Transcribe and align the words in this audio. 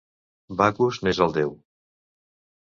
Bacus 0.61 0.97
n'és 1.07 1.19
el 1.27 1.37
Déu. 1.37 1.53